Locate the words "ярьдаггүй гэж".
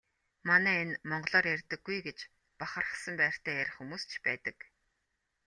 1.55-2.17